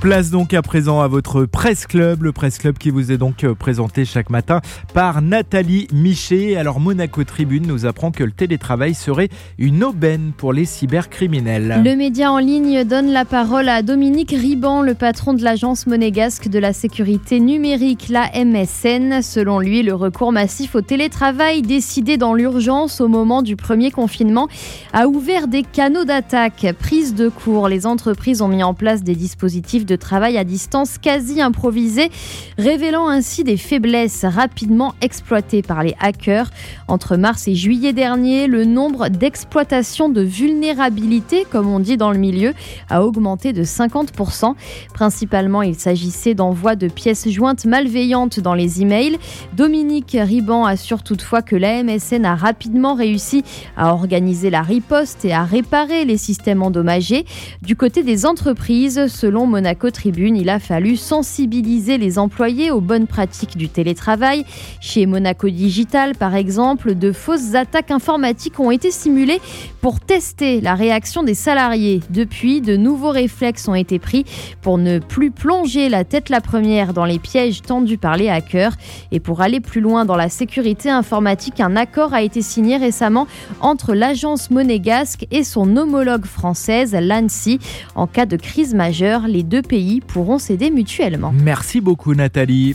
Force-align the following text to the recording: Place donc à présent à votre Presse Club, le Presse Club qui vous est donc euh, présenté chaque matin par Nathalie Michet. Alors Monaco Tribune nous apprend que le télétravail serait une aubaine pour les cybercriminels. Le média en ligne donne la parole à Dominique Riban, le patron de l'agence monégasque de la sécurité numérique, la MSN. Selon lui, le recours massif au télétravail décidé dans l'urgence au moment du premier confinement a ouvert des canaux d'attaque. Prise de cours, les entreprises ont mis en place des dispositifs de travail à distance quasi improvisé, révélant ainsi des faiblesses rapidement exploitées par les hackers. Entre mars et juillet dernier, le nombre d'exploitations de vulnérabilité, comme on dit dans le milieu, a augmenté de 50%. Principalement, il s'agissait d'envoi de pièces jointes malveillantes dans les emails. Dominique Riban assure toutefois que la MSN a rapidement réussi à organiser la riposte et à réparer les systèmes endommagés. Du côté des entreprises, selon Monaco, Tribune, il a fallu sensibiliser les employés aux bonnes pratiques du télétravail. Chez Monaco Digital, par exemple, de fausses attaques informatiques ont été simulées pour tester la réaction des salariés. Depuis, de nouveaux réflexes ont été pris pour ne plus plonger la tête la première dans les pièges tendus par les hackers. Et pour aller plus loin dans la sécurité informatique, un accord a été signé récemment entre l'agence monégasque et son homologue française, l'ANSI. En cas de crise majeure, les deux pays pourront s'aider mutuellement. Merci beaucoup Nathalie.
Place 0.00 0.30
donc 0.30 0.54
à 0.54 0.62
présent 0.62 1.02
à 1.02 1.08
votre 1.08 1.44
Presse 1.44 1.86
Club, 1.86 2.22
le 2.22 2.32
Presse 2.32 2.56
Club 2.56 2.78
qui 2.78 2.88
vous 2.88 3.12
est 3.12 3.18
donc 3.18 3.44
euh, 3.44 3.54
présenté 3.54 4.06
chaque 4.06 4.30
matin 4.30 4.62
par 4.94 5.20
Nathalie 5.20 5.88
Michet. 5.92 6.56
Alors 6.56 6.80
Monaco 6.80 7.22
Tribune 7.22 7.66
nous 7.66 7.84
apprend 7.84 8.10
que 8.10 8.24
le 8.24 8.30
télétravail 8.30 8.94
serait 8.94 9.28
une 9.58 9.84
aubaine 9.84 10.32
pour 10.34 10.54
les 10.54 10.64
cybercriminels. 10.64 11.82
Le 11.84 11.96
média 11.96 12.32
en 12.32 12.38
ligne 12.38 12.82
donne 12.84 13.12
la 13.12 13.26
parole 13.26 13.68
à 13.68 13.82
Dominique 13.82 14.30
Riban, 14.30 14.80
le 14.80 14.94
patron 14.94 15.34
de 15.34 15.44
l'agence 15.44 15.86
monégasque 15.86 16.48
de 16.48 16.58
la 16.58 16.72
sécurité 16.72 17.38
numérique, 17.38 18.08
la 18.08 18.30
MSN. 18.42 19.20
Selon 19.20 19.58
lui, 19.58 19.82
le 19.82 19.92
recours 19.92 20.32
massif 20.32 20.76
au 20.76 20.80
télétravail 20.80 21.60
décidé 21.60 22.16
dans 22.16 22.32
l'urgence 22.32 23.02
au 23.02 23.08
moment 23.08 23.42
du 23.42 23.54
premier 23.54 23.90
confinement 23.90 24.48
a 24.94 25.08
ouvert 25.08 25.46
des 25.46 25.62
canaux 25.62 26.06
d'attaque. 26.06 26.74
Prise 26.78 27.14
de 27.14 27.28
cours, 27.28 27.68
les 27.68 27.84
entreprises 27.84 28.40
ont 28.40 28.48
mis 28.48 28.62
en 28.62 28.72
place 28.72 29.02
des 29.02 29.14
dispositifs 29.14 29.84
de 29.84 29.89
travail 29.96 30.36
à 30.38 30.44
distance 30.44 30.98
quasi 30.98 31.40
improvisé, 31.40 32.10
révélant 32.58 33.08
ainsi 33.08 33.44
des 33.44 33.56
faiblesses 33.56 34.24
rapidement 34.24 34.94
exploitées 35.00 35.62
par 35.62 35.82
les 35.82 35.94
hackers. 36.00 36.50
Entre 36.88 37.16
mars 37.16 37.48
et 37.48 37.54
juillet 37.54 37.92
dernier, 37.92 38.46
le 38.46 38.64
nombre 38.64 39.08
d'exploitations 39.08 40.08
de 40.08 40.22
vulnérabilité, 40.22 41.46
comme 41.50 41.68
on 41.68 41.80
dit 41.80 41.96
dans 41.96 42.12
le 42.12 42.18
milieu, 42.18 42.54
a 42.88 43.04
augmenté 43.04 43.52
de 43.52 43.64
50%. 43.64 44.54
Principalement, 44.94 45.62
il 45.62 45.74
s'agissait 45.74 46.34
d'envoi 46.34 46.76
de 46.76 46.88
pièces 46.88 47.28
jointes 47.28 47.64
malveillantes 47.64 48.40
dans 48.40 48.54
les 48.54 48.82
emails. 48.82 49.18
Dominique 49.56 50.16
Riban 50.18 50.64
assure 50.64 51.02
toutefois 51.02 51.42
que 51.42 51.56
la 51.56 51.82
MSN 51.82 52.24
a 52.24 52.34
rapidement 52.34 52.94
réussi 52.94 53.44
à 53.76 53.92
organiser 53.92 54.50
la 54.50 54.62
riposte 54.62 55.24
et 55.24 55.32
à 55.32 55.44
réparer 55.44 56.04
les 56.04 56.16
systèmes 56.16 56.62
endommagés. 56.62 57.24
Du 57.62 57.76
côté 57.76 58.02
des 58.02 58.26
entreprises, 58.26 59.06
selon 59.08 59.46
Monaco, 59.46 59.79
Tribune, 59.88 60.36
il 60.36 60.50
a 60.50 60.58
fallu 60.58 60.96
sensibiliser 60.96 61.96
les 61.96 62.18
employés 62.18 62.70
aux 62.70 62.80
bonnes 62.80 63.06
pratiques 63.06 63.56
du 63.56 63.68
télétravail. 63.68 64.44
Chez 64.80 65.06
Monaco 65.06 65.48
Digital, 65.48 66.14
par 66.16 66.34
exemple, 66.34 66.94
de 66.94 67.12
fausses 67.12 67.54
attaques 67.54 67.90
informatiques 67.90 68.60
ont 68.60 68.70
été 68.70 68.90
simulées 68.90 69.40
pour 69.80 70.00
tester 70.00 70.60
la 70.60 70.74
réaction 70.74 71.22
des 71.22 71.34
salariés. 71.34 72.00
Depuis, 72.10 72.60
de 72.60 72.76
nouveaux 72.76 73.10
réflexes 73.10 73.68
ont 73.68 73.74
été 73.74 73.98
pris 73.98 74.24
pour 74.60 74.76
ne 74.76 74.98
plus 74.98 75.30
plonger 75.30 75.88
la 75.88 76.04
tête 76.04 76.28
la 76.28 76.40
première 76.40 76.92
dans 76.92 77.04
les 77.04 77.18
pièges 77.18 77.62
tendus 77.62 77.98
par 77.98 78.16
les 78.16 78.28
hackers. 78.28 78.74
Et 79.12 79.20
pour 79.20 79.40
aller 79.40 79.60
plus 79.60 79.80
loin 79.80 80.04
dans 80.04 80.16
la 80.16 80.28
sécurité 80.28 80.90
informatique, 80.90 81.60
un 81.60 81.76
accord 81.76 82.12
a 82.12 82.22
été 82.22 82.42
signé 82.42 82.76
récemment 82.76 83.26
entre 83.60 83.94
l'agence 83.94 84.50
monégasque 84.50 85.26
et 85.30 85.44
son 85.44 85.76
homologue 85.76 86.26
française, 86.26 86.94
l'ANSI. 86.94 87.58
En 87.94 88.06
cas 88.06 88.26
de 88.26 88.36
crise 88.36 88.74
majeure, 88.74 89.26
les 89.26 89.42
deux 89.42 89.62
pays 89.70 90.00
pourront 90.00 90.38
s'aider 90.38 90.68
mutuellement. 90.68 91.32
Merci 91.32 91.80
beaucoup 91.80 92.12
Nathalie. 92.12 92.68